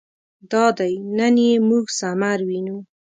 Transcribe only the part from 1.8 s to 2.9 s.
ثمر وینو.